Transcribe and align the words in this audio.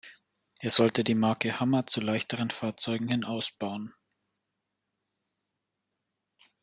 Er 0.61 0.71
sollte 0.71 1.03
die 1.03 1.13
Marke 1.13 1.59
Hummer 1.59 1.85
zu 1.85 2.01
leichteren 2.01 2.49
Fahrzeugen 2.49 3.07
hin 3.07 3.23
ausbauen. 3.23 3.93